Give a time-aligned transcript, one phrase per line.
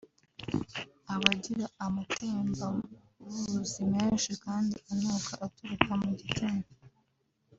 [1.13, 6.67] Abagira amatembabuzi menshi kandi anuka aturuka mu gitsina